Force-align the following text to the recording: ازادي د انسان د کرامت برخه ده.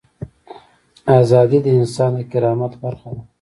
ازادي 1.19 1.59
د 1.63 1.67
انسان 1.79 2.11
د 2.17 2.19
کرامت 2.31 2.73
برخه 2.83 3.09
ده. 3.15 3.23